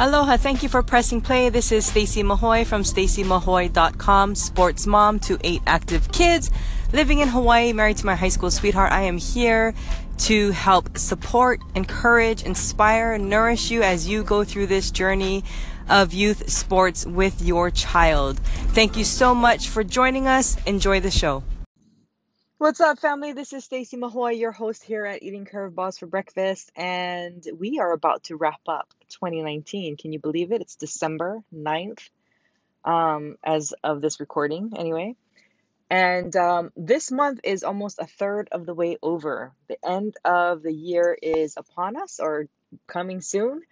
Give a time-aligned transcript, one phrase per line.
[0.00, 1.48] Aloha, thank you for pressing play.
[1.48, 6.52] This is Stacy Mahoy from stacymahoy.com, sports mom to eight active kids,
[6.92, 8.92] living in Hawaii, married to my high school sweetheart.
[8.92, 9.74] I am here
[10.18, 15.42] to help support, encourage, inspire, nourish you as you go through this journey
[15.88, 18.38] of youth sports with your child.
[18.68, 20.56] Thank you so much for joining us.
[20.64, 21.42] Enjoy the show.
[22.60, 23.34] What's up, family?
[23.34, 27.92] This is Stacy Mahoy, your host here at Eating Curveballs for Breakfast, and we are
[27.92, 29.96] about to wrap up 2019.
[29.96, 30.60] Can you believe it?
[30.60, 32.00] It's December 9th,
[32.84, 35.14] um, as of this recording, anyway.
[35.88, 39.52] And um, this month is almost a third of the way over.
[39.68, 42.48] The end of the year is upon us, or
[42.88, 43.62] coming soon,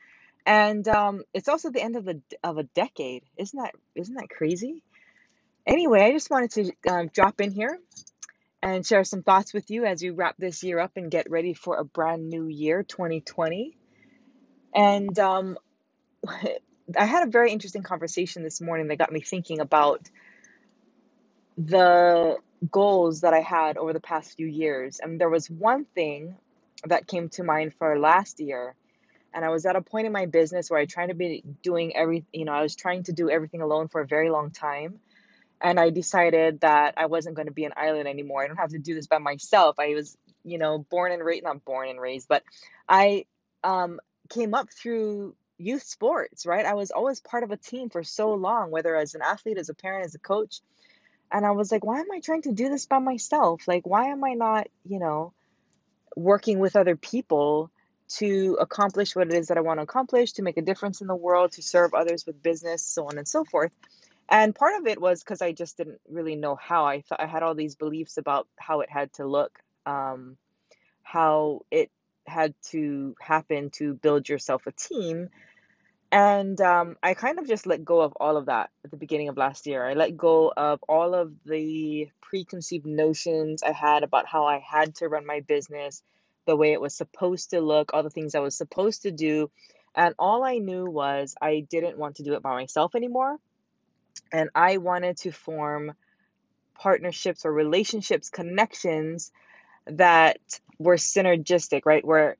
[0.46, 3.24] and um, it's also the end of the of a decade.
[3.36, 4.84] Isn't that isn't that crazy?
[5.66, 7.80] Anyway, I just wanted to um, drop in here
[8.62, 11.54] and share some thoughts with you as we wrap this year up and get ready
[11.54, 13.76] for a brand new year, 2020.
[14.74, 15.58] And um,
[16.96, 20.08] I had a very interesting conversation this morning that got me thinking about
[21.58, 22.36] the
[22.70, 25.00] goals that I had over the past few years.
[25.02, 26.36] And there was one thing
[26.84, 28.74] that came to mind for last year.
[29.34, 31.94] And I was at a point in my business where I tried to be doing
[31.94, 35.00] every, you know, I was trying to do everything alone for a very long time
[35.60, 38.42] and I decided that I wasn't going to be an island anymore.
[38.42, 39.76] I don't have to do this by myself.
[39.78, 42.42] I was, you know, born and raised, not born and raised, but
[42.88, 43.26] I
[43.64, 46.66] um, came up through youth sports, right?
[46.66, 49.68] I was always part of a team for so long, whether as an athlete, as
[49.68, 50.60] a parent, as a coach.
[51.32, 53.66] And I was like, why am I trying to do this by myself?
[53.66, 55.32] Like, why am I not, you know,
[56.14, 57.70] working with other people
[58.08, 61.08] to accomplish what it is that I want to accomplish, to make a difference in
[61.08, 63.72] the world, to serve others with business, so on and so forth?
[64.28, 66.84] And part of it was because I just didn't really know how.
[66.86, 70.36] I thought I had all these beliefs about how it had to look, um,
[71.02, 71.90] how it
[72.26, 75.28] had to happen to build yourself a team.
[76.10, 79.28] And um, I kind of just let go of all of that at the beginning
[79.28, 79.86] of last year.
[79.86, 84.96] I let go of all of the preconceived notions I had about how I had
[84.96, 86.02] to run my business,
[86.46, 89.50] the way it was supposed to look, all the things I was supposed to do.
[89.94, 93.38] And all I knew was I didn't want to do it by myself anymore
[94.32, 95.92] and I wanted to form
[96.74, 99.32] partnerships or relationships, connections
[99.86, 100.38] that
[100.78, 102.04] were synergistic, right?
[102.04, 102.36] Where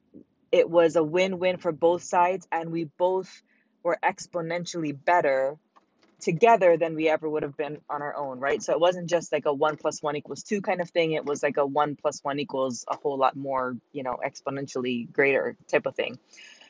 [0.53, 3.42] it was a win win for both sides and we both
[3.82, 5.56] were exponentially better
[6.20, 8.62] together than we ever would have been on our own, right?
[8.62, 11.12] So it wasn't just like a one plus one equals two kind of thing.
[11.12, 15.12] It was like a one plus one equals a whole lot more, you know, exponentially
[15.12, 16.19] greater type of thing.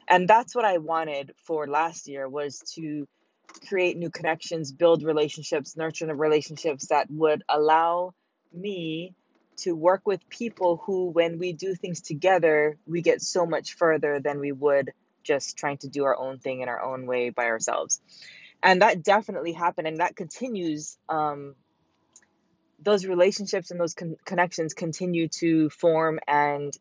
[0.08, 3.08] And that's what I wanted for last year was to
[3.58, 8.14] create new connections, build relationships, nurture the relationships that would allow
[8.52, 9.14] me
[9.58, 14.20] to work with people who, when we do things together, we get so much further
[14.20, 17.46] than we would just trying to do our own thing in our own way by
[17.46, 18.00] ourselves.
[18.62, 20.98] And that definitely happened, and that continues.
[21.08, 21.54] Um,
[22.78, 26.76] those relationships and those con- connections continue to form and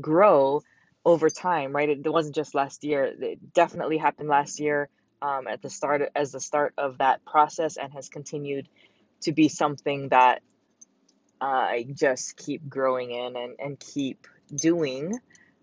[0.00, 0.62] grow
[1.04, 1.88] over time, right?
[1.88, 3.04] It, it wasn't just last year.
[3.04, 4.88] It definitely happened last year
[5.26, 8.68] um, at the start as the start of that process and has continued
[9.22, 10.40] to be something that
[11.40, 15.18] I just keep growing in and, and keep doing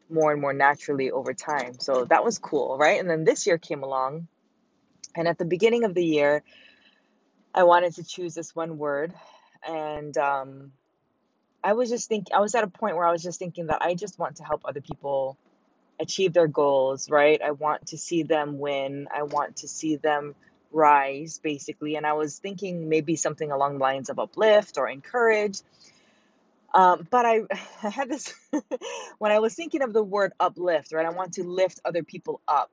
[0.09, 1.79] more and more naturally over time.
[1.79, 3.00] So that was cool, right?
[3.00, 4.28] And then this year came along,
[5.16, 6.44] and at the beginning of the year,
[7.56, 9.13] I wanted to choose this one word,
[9.66, 10.72] and um,
[11.63, 13.81] I was just thinking, I was at a point where I was just thinking that
[13.81, 15.38] I just want to help other people
[16.00, 17.42] achieve their goals, right?
[17.42, 19.08] I want to see them win.
[19.14, 20.36] I want to see them
[20.72, 21.96] rise, basically.
[21.96, 25.59] And I was thinking maybe something along the lines of uplift or encourage.
[26.74, 27.42] Um, but I,
[27.84, 28.34] I had this
[29.20, 31.06] when I was thinking of the word uplift, right?
[31.06, 32.72] I want to lift other people up.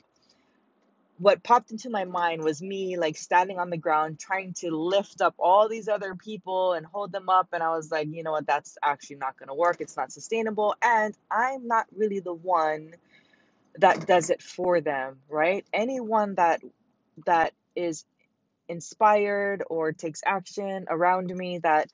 [1.19, 5.21] What popped into my mind was me like standing on the ground trying to lift
[5.21, 7.49] up all these other people and hold them up.
[7.53, 9.83] And I was like, you know what, that's actually not going to work.
[9.83, 10.75] It's not sustainable.
[10.83, 12.95] And I'm not really the one
[13.79, 15.65] that does it for them, right?
[15.73, 16.61] Anyone that
[17.27, 18.05] that is
[18.69, 21.91] inspired or takes action around me that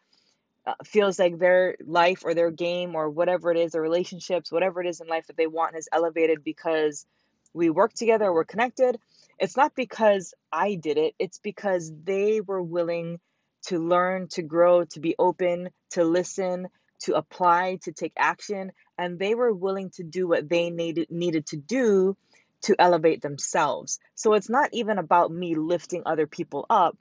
[0.67, 4.83] uh, feels like their life or their game or whatever it is, their relationships, whatever
[4.83, 7.06] it is in life that they want is elevated because
[7.55, 8.99] we work together, we're connected.
[9.39, 13.21] It's not because I did it, it's because they were willing
[13.67, 16.69] to learn, to grow, to be open, to listen,
[17.00, 21.47] to apply, to take action, and they were willing to do what they needed needed
[21.47, 22.17] to do
[22.63, 23.99] to elevate themselves.
[24.15, 26.97] So it's not even about me lifting other people up.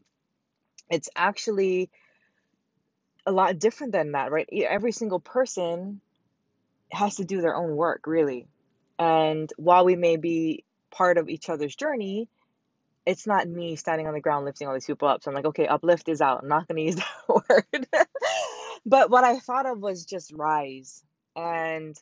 [0.90, 1.90] It's actually
[3.26, 4.48] a lot different than that, right?
[4.52, 6.02] Every single person
[6.92, 8.48] has to do their own work, really.
[9.00, 12.30] And while we may be part of each other's journey,
[13.06, 15.24] it's not me standing on the ground lifting all these people up.
[15.24, 16.42] So I'm like, okay, uplift is out.
[16.42, 16.96] I'm not going to use
[17.28, 17.88] that word.
[18.86, 21.04] but what I thought of was just rise.
[21.36, 21.96] And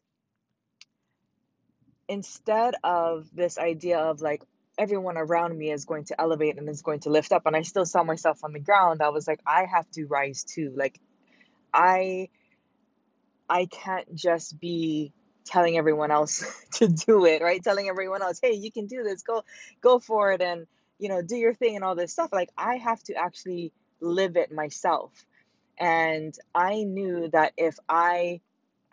[2.07, 4.43] instead of this idea of like
[4.77, 7.61] everyone around me is going to elevate and is going to lift up, and I
[7.61, 10.73] still saw myself on the ground, I was like, I have to rise too.
[10.75, 10.99] Like,
[11.73, 12.29] I
[13.49, 15.13] I can't just be
[15.45, 16.43] telling everyone else
[16.73, 17.63] to do it, right?
[17.63, 19.43] Telling everyone else, hey, you can do this, go
[19.81, 20.67] go for it and
[20.99, 22.29] you know, do your thing and all this stuff.
[22.31, 25.11] Like I have to actually live it myself.
[25.79, 28.41] And I knew that if I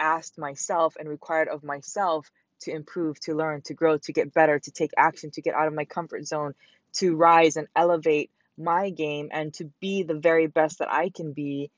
[0.00, 2.31] asked myself and required of myself
[2.62, 5.69] to improve, to learn, to grow, to get better, to take action, to get out
[5.69, 6.55] of my comfort zone,
[6.94, 11.32] to rise and elevate my game and to be the very best that I can
[11.32, 11.70] be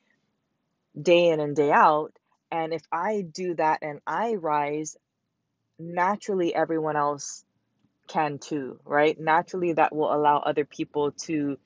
[1.01, 2.13] day in and day out.
[2.51, 4.97] And if I do that and I rise,
[5.79, 7.45] naturally everyone else
[8.09, 9.19] can too, right?
[9.19, 11.57] Naturally, that will allow other people to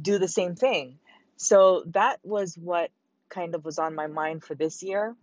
[0.00, 0.98] do the same thing.
[1.36, 2.90] So that was what
[3.28, 5.14] kind of was on my mind for this year.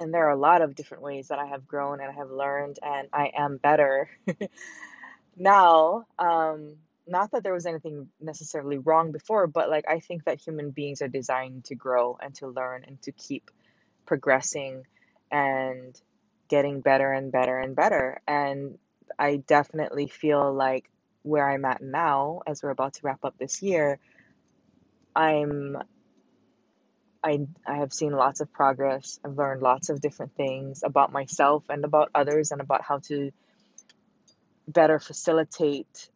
[0.00, 2.30] And there are a lot of different ways that I have grown and I have
[2.30, 4.08] learned, and I am better
[5.36, 6.06] now.
[6.18, 6.76] Um,
[7.06, 11.02] not that there was anything necessarily wrong before, but like I think that human beings
[11.02, 13.50] are designed to grow and to learn and to keep
[14.06, 14.84] progressing
[15.30, 16.00] and
[16.48, 18.20] getting better and better and better.
[18.26, 18.78] And
[19.18, 20.88] I definitely feel like
[21.22, 23.98] where I'm at now, as we're about to wrap up this year,
[25.14, 25.76] I'm
[27.22, 29.18] I I have seen lots of progress.
[29.24, 33.30] I've learned lots of different things about myself and about others and about how to
[34.66, 36.08] better facilitate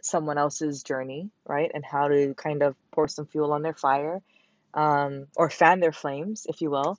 [0.00, 1.70] someone else's journey, right?
[1.72, 4.20] And how to kind of pour some fuel on their fire
[4.74, 6.98] um, or fan their flames, if you will.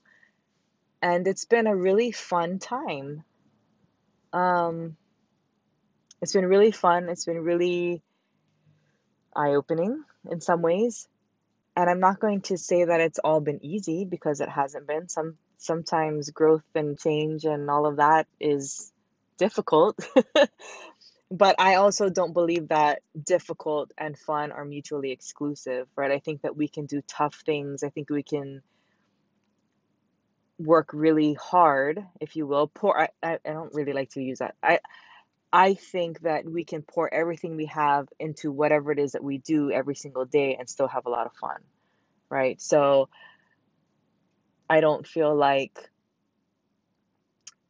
[1.02, 3.24] And it's been a really fun time.
[4.32, 4.96] Um,
[6.22, 7.10] it's been really fun.
[7.10, 8.02] It's been really
[9.36, 11.06] eye opening in some ways.
[11.76, 15.08] And I'm not going to say that it's all been easy because it hasn't been.
[15.08, 18.92] Some sometimes growth and change and all of that is
[19.38, 19.98] difficult.
[21.30, 26.10] but I also don't believe that difficult and fun are mutually exclusive, right?
[26.10, 27.82] I think that we can do tough things.
[27.82, 28.62] I think we can
[30.58, 32.68] work really hard, if you will.
[32.68, 34.54] Poor I, I, I don't really like to use that.
[34.62, 34.78] I
[35.54, 39.38] I think that we can pour everything we have into whatever it is that we
[39.38, 41.60] do every single day and still have a lot of fun,
[42.28, 42.60] right?
[42.60, 43.08] So
[44.68, 45.78] I don't feel like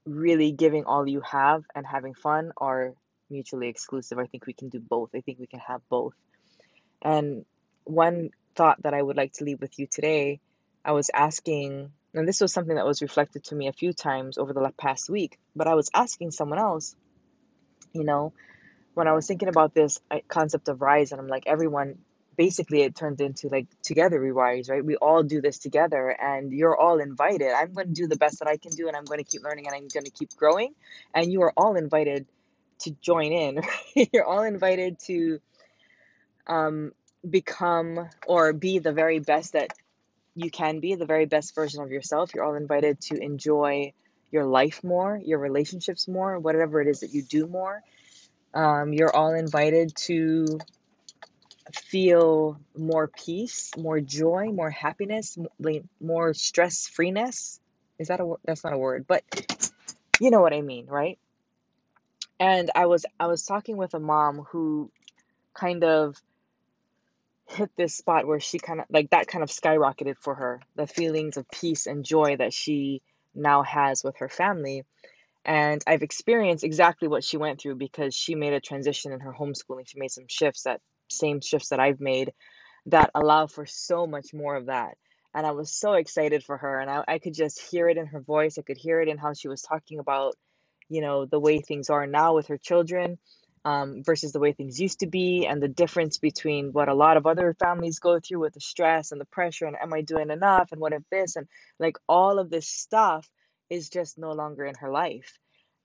[0.06, 2.94] really giving all you have and having fun are
[3.28, 4.19] mutually exclusive.
[4.19, 5.10] I think we can do both.
[5.14, 6.14] I think we can have both.
[7.02, 7.44] And
[7.84, 10.40] one thought that I would like to leave with you today,
[10.86, 14.38] I was asking, and this was something that was reflected to me a few times
[14.38, 16.96] over the past week, but I was asking someone else,
[17.94, 18.32] you know,
[18.94, 21.99] when I was thinking about this concept of rise, and I'm like, everyone
[22.37, 24.85] basically it turned into like together we rise, right?
[24.85, 27.52] We all do this together, and you're all invited.
[27.52, 29.43] I'm going to do the best that I can do, and I'm going to keep
[29.43, 30.75] learning, and I'm going to keep growing,
[31.14, 32.26] and you are all invited
[32.81, 33.62] to join in.
[34.12, 35.41] you're all invited to
[36.46, 36.93] um,
[37.29, 39.70] become or be the very best that
[40.35, 42.35] you can be, the very best version of yourself.
[42.35, 43.93] You're all invited to enjoy
[44.34, 47.82] your life more, your relationships more, whatever it is that you do more.
[48.53, 50.58] Um, you're all invited to
[51.72, 55.38] feel more peace, more joy, more happiness,
[56.00, 57.60] more stress freeness.
[57.98, 58.34] Is that a?
[58.44, 59.22] That's not a word, but
[60.20, 61.19] you know what I mean, right?
[62.41, 64.91] And I was I was talking with a mom who
[65.55, 66.20] kind of
[67.46, 70.86] hit this spot where she kind of like that kind of skyrocketed for her the
[70.86, 73.03] feelings of peace and joy that she
[73.34, 74.84] now has with her family.
[75.44, 79.34] And I've experienced exactly what she went through because she made a transition in her
[79.34, 79.88] homeschooling.
[79.88, 82.32] She made some shifts that same shifts that I've made
[82.86, 84.96] that allow for so much more of that.
[85.34, 86.81] And I was so excited for her.
[86.81, 88.58] And I, I could just hear it in her voice.
[88.58, 90.36] I could hear it in how she was talking about,
[90.88, 93.19] you know, the way things are now with her children
[93.64, 97.16] um, versus the way things used to be, and the difference between what a lot
[97.16, 100.30] of other families go through with the stress and the pressure, and am I doing
[100.30, 101.46] enough, and what if this, and
[101.78, 103.28] like all of this stuff
[103.70, 105.38] is just no longer in her life.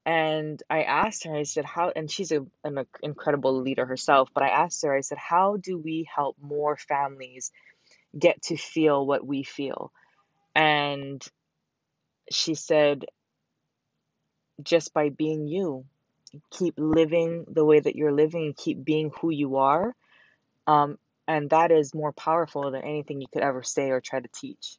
[0.05, 4.43] And I asked her, I said, how, and she's a, an incredible leader herself, but
[4.43, 7.51] I asked her, I said, how do we help more families
[8.17, 9.91] get to feel what we feel?
[10.55, 11.23] And
[12.31, 13.05] she said,
[14.63, 15.85] just by being you
[16.51, 19.95] keep living the way that you're living and keep being who you are.
[20.67, 24.29] Um, and that is more powerful than anything you could ever say or try to
[24.33, 24.77] teach,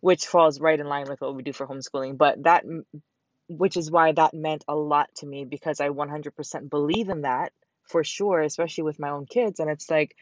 [0.00, 2.18] which falls right in line with what we do for homeschooling.
[2.18, 2.64] But that,
[3.48, 7.52] which is why that meant a lot to me because I 100% believe in that.
[7.84, 9.60] for sure, especially with my own kids.
[9.60, 10.16] And it's like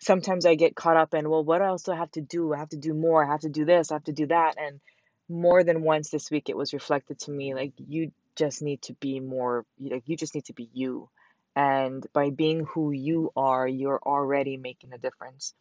[0.00, 2.54] sometimes I get caught up in, well, what else do I have to do?
[2.54, 3.24] I have to do more.
[3.24, 3.90] I have to do this.
[3.90, 4.56] I have to do that.
[4.58, 4.80] And
[5.28, 8.94] more than once this week, it was reflected to me like, you just need to
[8.94, 11.10] be more, like, you just need to be you.
[11.56, 15.54] And by being who you are, you're already making a difference.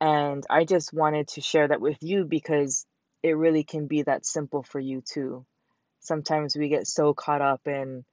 [0.00, 2.86] And I just wanted to share that with you because
[3.22, 5.44] it really can be that simple for you too.
[6.00, 8.04] Sometimes we get so caught up in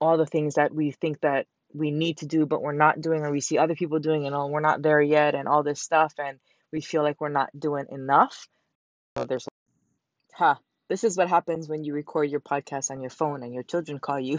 [0.00, 3.22] all the things that we think that we need to do but we're not doing
[3.22, 5.80] or we see other people doing and oh we're not there yet and all this
[5.80, 6.38] stuff and
[6.72, 8.48] we feel like we're not doing enough.
[9.16, 9.46] So there's
[10.32, 10.56] huh
[10.94, 13.98] this is what happens when you record your podcast on your phone and your children
[13.98, 14.38] call you.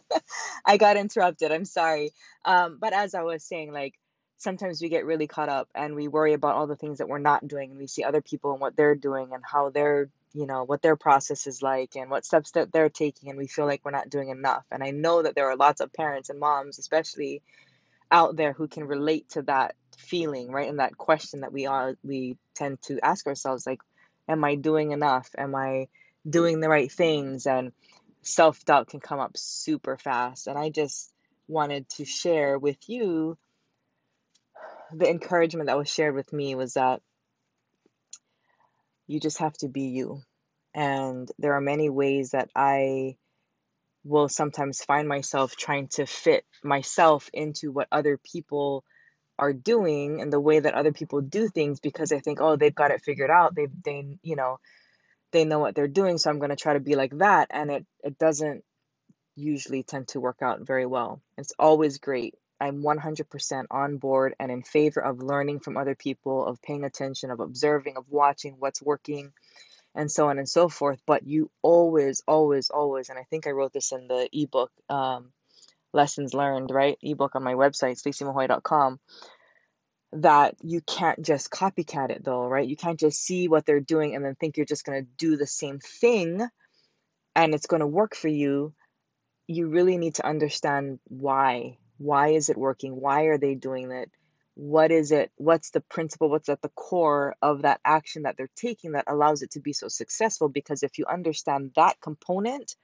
[0.64, 1.52] I got interrupted.
[1.52, 2.10] I'm sorry.
[2.44, 3.94] Um, but as I was saying, like
[4.36, 7.20] sometimes we get really caught up and we worry about all the things that we're
[7.20, 10.46] not doing and we see other people and what they're doing and how they're you
[10.46, 13.64] know what their process is like and what steps that they're taking and we feel
[13.64, 16.40] like we're not doing enough and i know that there are lots of parents and
[16.40, 17.40] moms especially
[18.10, 21.94] out there who can relate to that feeling right and that question that we all
[22.02, 23.80] we tend to ask ourselves like
[24.28, 25.30] am i doing enough?
[25.36, 25.88] Am i
[26.28, 27.46] doing the right things?
[27.46, 27.72] And
[28.22, 30.46] self-doubt can come up super fast.
[30.46, 31.12] And i just
[31.46, 33.36] wanted to share with you
[34.92, 37.02] the encouragement that was shared with me was that
[39.06, 40.22] you just have to be you.
[40.74, 43.16] And there are many ways that I
[44.04, 48.84] will sometimes find myself trying to fit myself into what other people
[49.38, 52.74] are doing and the way that other people do things because they think, oh, they've
[52.74, 53.54] got it figured out.
[53.54, 54.58] They they you know,
[55.32, 57.70] they know what they're doing, so I'm going to try to be like that and
[57.70, 58.64] it it doesn't
[59.36, 61.20] usually tend to work out very well.
[61.36, 66.46] It's always great I'm 100% on board and in favor of learning from other people,
[66.46, 69.32] of paying attention, of observing, of watching what's working,
[69.94, 71.00] and so on and so forth.
[71.06, 75.32] But you always, always, always, and I think I wrote this in the ebook, um,
[75.94, 76.98] Lessons Learned, right?
[77.02, 79.00] Ebook on my website, stacymahoy.com,
[80.12, 82.68] that you can't just copycat it though, right?
[82.68, 85.36] You can't just see what they're doing and then think you're just going to do
[85.36, 86.46] the same thing
[87.34, 88.74] and it's going to work for you.
[89.46, 93.00] You really need to understand why why is it working?
[93.00, 94.10] Why are they doing it?
[94.54, 95.30] What is it?
[95.36, 96.28] What's the principle?
[96.28, 99.72] What's at the core of that action that they're taking that allows it to be
[99.72, 100.48] so successful?
[100.48, 102.74] Because if you understand that component,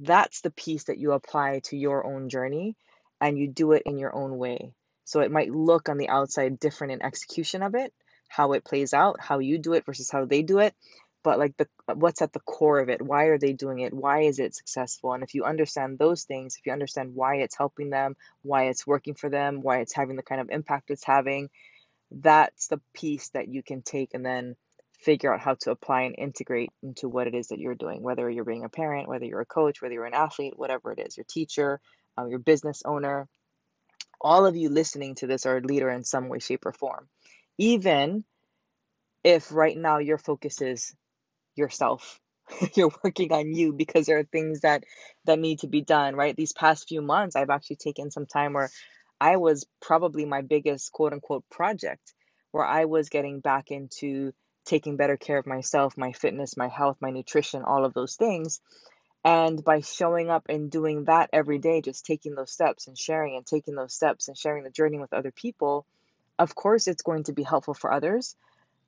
[0.00, 2.76] that's the piece that you apply to your own journey
[3.20, 4.72] and you do it in your own way.
[5.04, 7.92] So it might look on the outside different in execution of it,
[8.28, 10.74] how it plays out, how you do it versus how they do it
[11.22, 13.02] but like the uh, what's at the core of it?
[13.02, 13.92] Why are they doing it?
[13.92, 15.12] Why is it successful?
[15.12, 18.86] And if you understand those things if you understand why it's helping them why it's
[18.86, 21.50] working for them why it's having the kind of impact it's having
[22.10, 24.56] that's the piece that you can take and then
[25.02, 28.28] figure out how to apply and integrate into what it is that you're doing whether
[28.30, 31.16] you're being a parent whether you're a coach whether you're an athlete whatever it is
[31.16, 31.80] your teacher
[32.18, 33.26] um, your business owner
[34.20, 37.08] all of you listening to this are a leader in some way shape or form.
[37.58, 38.24] Even
[39.24, 40.94] if right now your focus is
[41.56, 42.20] yourself
[42.74, 44.84] you're working on you because there are things that
[45.26, 46.36] that need to be done right?
[46.36, 48.70] These past few months i've actually taken some time where
[49.20, 52.14] i was probably my biggest quote unquote project
[52.52, 54.32] where i was getting back into
[54.70, 58.60] taking better care of myself my fitness my health my nutrition all of those things
[59.24, 63.36] and by showing up and doing that every day just taking those steps and sharing
[63.36, 65.84] and taking those steps and sharing the journey with other people
[66.38, 68.36] of course it's going to be helpful for others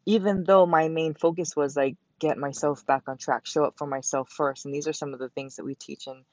[0.06, 3.86] even though my main focus was like get myself back on track, show up for
[3.86, 4.64] myself first.
[4.64, 6.24] And these are some of the things that we teach in,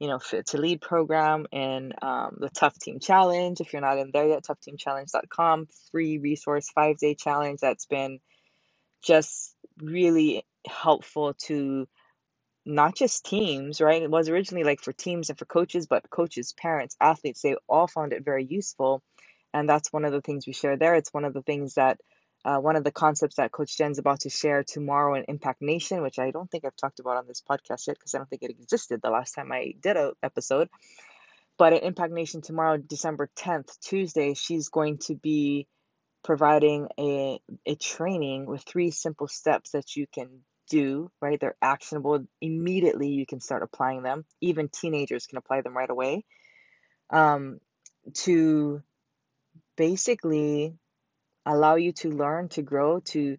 [0.00, 3.60] you know, Fit to Lead program and um, the Tough Team Challenge.
[3.60, 8.18] If you're not in there yet, toughteamchallenge.com, free resource, five day challenge that's been
[9.02, 11.86] just really helpful to
[12.64, 14.02] not just teams, right?
[14.02, 17.86] It was originally like for teams and for coaches, but coaches, parents, athletes, they all
[17.86, 19.02] found it very useful.
[19.54, 20.96] And that's one of the things we share there.
[20.96, 21.98] It's one of the things that
[22.44, 26.02] uh, one of the concepts that Coach Jen's about to share tomorrow in Impact Nation,
[26.02, 28.42] which I don't think I've talked about on this podcast yet because I don't think
[28.42, 30.68] it existed the last time I did a episode.
[31.58, 35.66] But at Impact Nation tomorrow, December 10th, Tuesday, she's going to be
[36.26, 40.28] providing a, a training with three simple steps that you can
[40.68, 41.38] do, right?
[41.40, 42.26] They're actionable.
[42.40, 44.24] Immediately, you can start applying them.
[44.40, 46.24] Even teenagers can apply them right away.
[47.10, 47.60] Um,
[48.24, 48.82] to
[49.76, 50.74] basically
[51.46, 53.36] allow you to learn, to grow, to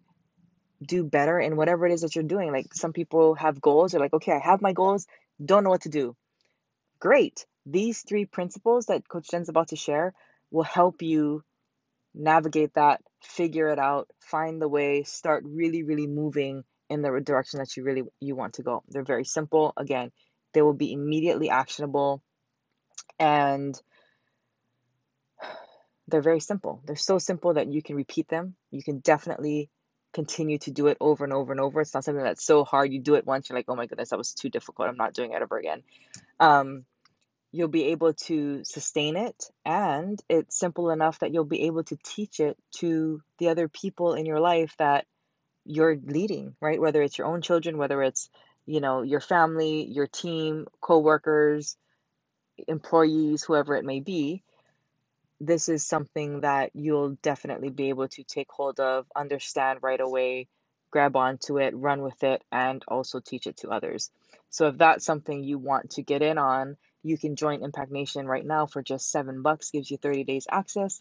[0.82, 2.52] do better in whatever it is that you're doing.
[2.52, 5.06] Like some people have goals, they're like, okay, I have my goals,
[5.44, 6.16] don't know what to do.
[7.00, 7.44] Great.
[7.66, 10.14] These three principles that Coach Jen's about to share
[10.50, 11.44] will help you
[12.18, 17.58] navigate that, figure it out, find the way, start really, really moving in the direction
[17.58, 18.82] that you really you want to go.
[18.88, 19.72] They're very simple.
[19.76, 20.10] Again,
[20.52, 22.22] they will be immediately actionable.
[23.18, 23.80] And
[26.08, 26.82] they're very simple.
[26.86, 28.54] They're so simple that you can repeat them.
[28.70, 29.70] You can definitely
[30.14, 31.80] continue to do it over and over and over.
[31.80, 32.92] It's not something that's so hard.
[32.92, 34.88] You do it once, you're like, oh my goodness, that was too difficult.
[34.88, 35.82] I'm not doing it ever again.
[36.40, 36.84] Um,
[37.52, 41.96] you'll be able to sustain it, and it's simple enough that you'll be able to
[42.04, 45.06] teach it to the other people in your life that
[45.64, 46.80] you're leading, right?
[46.80, 48.30] Whether it's your own children, whether it's
[48.66, 51.76] you know your family, your team, co-workers,
[52.68, 54.42] employees, whoever it may be
[55.40, 60.48] this is something that you'll definitely be able to take hold of, understand right away,
[60.90, 64.10] grab onto it, run with it, and also teach it to others.
[64.50, 68.26] So if that's something you want to get in on, you can join Impact Nation
[68.26, 71.00] right now for just seven bucks, gives you 30 days access.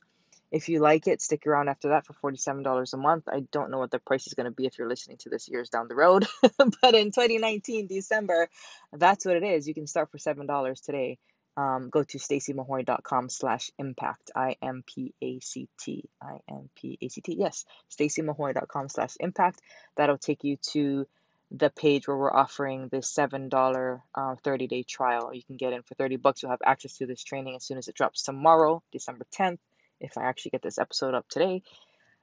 [0.49, 3.25] If you like it, stick around after that for $47 a month.
[3.27, 5.49] I don't know what the price is going to be if you're listening to this
[5.49, 8.47] years down the road, but in 2019, December,
[8.93, 9.67] that's what it is.
[9.67, 11.17] You can start for $7 today
[11.57, 17.65] um, go to stacymahoy.com slash impact i-m-p-a-c-t i-m-p-a-c-t yes
[17.99, 19.59] stacymahoy.com slash impact
[19.95, 21.07] that'll take you to
[21.51, 25.33] the page where we're offering this seven dollar uh, 30 day trial.
[25.33, 26.41] You can get in for 30 bucks.
[26.41, 29.59] You'll have access to this training as soon as it drops tomorrow december 10th
[29.99, 31.63] if i actually get this episode up today.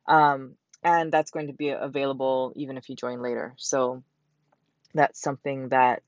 [0.07, 3.55] Um, and that's going to be available even if you join later.
[3.57, 4.03] So
[4.93, 6.03] that's something that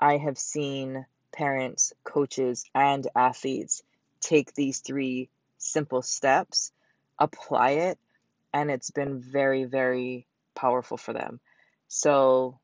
[0.00, 3.82] i have seen parents, coaches, and athletes
[4.20, 5.28] take these three
[5.58, 6.72] simple steps,
[7.18, 7.98] apply it,
[8.52, 11.40] and it's been very, very powerful for them.
[11.88, 12.58] So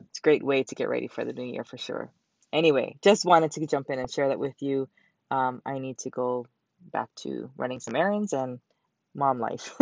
[0.00, 2.10] it's a great way to get ready for the new year for sure.
[2.52, 4.88] Anyway, just wanted to jump in and share that with you.
[5.30, 6.46] Um, I need to go
[6.92, 8.60] back to running some errands and
[9.14, 9.74] mom life.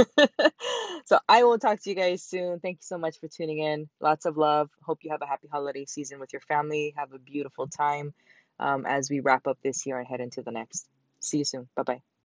[1.06, 2.61] so I will talk to you guys soon.
[2.61, 3.88] Thank you so much for tuning in.
[4.00, 4.70] Lots of love.
[4.85, 6.94] Hope you have a happy holiday season with your family.
[6.96, 8.14] Have a beautiful time
[8.58, 10.88] um, as we wrap up this year and head into the next.
[11.20, 11.68] See you soon.
[11.76, 12.07] Bye bye.